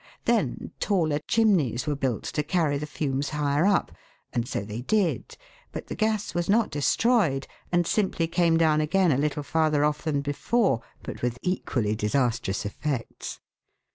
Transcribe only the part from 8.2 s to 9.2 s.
came down again a